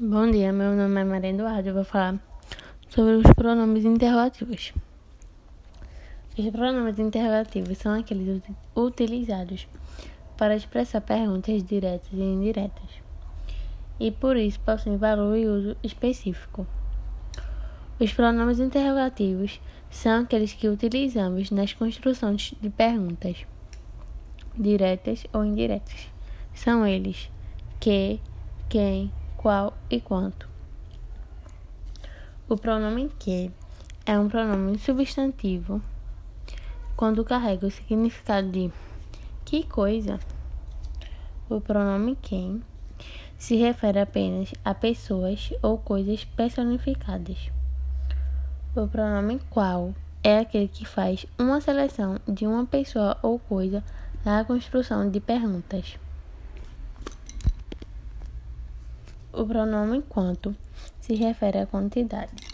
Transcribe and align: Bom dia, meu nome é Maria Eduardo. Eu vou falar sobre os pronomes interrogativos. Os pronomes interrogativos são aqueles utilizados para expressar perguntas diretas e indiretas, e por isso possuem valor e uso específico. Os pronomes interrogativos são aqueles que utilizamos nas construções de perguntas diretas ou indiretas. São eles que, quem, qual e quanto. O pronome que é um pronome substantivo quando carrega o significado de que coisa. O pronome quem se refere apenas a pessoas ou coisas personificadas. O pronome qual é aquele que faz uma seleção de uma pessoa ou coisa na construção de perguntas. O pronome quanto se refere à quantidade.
Bom 0.00 0.30
dia, 0.30 0.52
meu 0.52 0.76
nome 0.76 1.00
é 1.00 1.04
Maria 1.04 1.30
Eduardo. 1.30 1.70
Eu 1.70 1.74
vou 1.74 1.82
falar 1.82 2.20
sobre 2.88 3.14
os 3.14 3.24
pronomes 3.34 3.84
interrogativos. 3.84 4.72
Os 6.38 6.50
pronomes 6.50 7.00
interrogativos 7.00 7.78
são 7.78 7.98
aqueles 7.98 8.40
utilizados 8.76 9.66
para 10.36 10.54
expressar 10.54 11.00
perguntas 11.00 11.64
diretas 11.64 12.08
e 12.12 12.22
indiretas, 12.22 13.02
e 13.98 14.12
por 14.12 14.36
isso 14.36 14.60
possuem 14.60 14.96
valor 14.96 15.36
e 15.36 15.48
uso 15.48 15.76
específico. 15.82 16.64
Os 17.98 18.12
pronomes 18.12 18.60
interrogativos 18.60 19.60
são 19.90 20.22
aqueles 20.22 20.52
que 20.52 20.68
utilizamos 20.68 21.50
nas 21.50 21.72
construções 21.72 22.54
de 22.60 22.70
perguntas 22.70 23.44
diretas 24.56 25.26
ou 25.32 25.44
indiretas. 25.44 26.06
São 26.54 26.86
eles 26.86 27.28
que, 27.80 28.20
quem, 28.68 29.10
qual 29.38 29.72
e 29.88 30.00
quanto. 30.00 30.48
O 32.48 32.56
pronome 32.56 33.08
que 33.20 33.52
é 34.04 34.18
um 34.18 34.28
pronome 34.28 34.76
substantivo 34.80 35.80
quando 36.96 37.24
carrega 37.24 37.68
o 37.68 37.70
significado 37.70 38.50
de 38.50 38.72
que 39.44 39.62
coisa. 39.62 40.18
O 41.48 41.60
pronome 41.60 42.18
quem 42.20 42.60
se 43.38 43.54
refere 43.54 44.00
apenas 44.00 44.52
a 44.64 44.74
pessoas 44.74 45.50
ou 45.62 45.78
coisas 45.78 46.24
personificadas. 46.24 47.52
O 48.74 48.88
pronome 48.88 49.40
qual 49.48 49.94
é 50.24 50.40
aquele 50.40 50.66
que 50.66 50.84
faz 50.84 51.24
uma 51.38 51.60
seleção 51.60 52.18
de 52.26 52.44
uma 52.44 52.66
pessoa 52.66 53.16
ou 53.22 53.38
coisa 53.38 53.84
na 54.24 54.44
construção 54.44 55.08
de 55.08 55.20
perguntas. 55.20 55.96
O 59.38 59.46
pronome 59.46 60.02
quanto 60.08 60.52
se 61.00 61.14
refere 61.14 61.60
à 61.60 61.66
quantidade. 61.66 62.47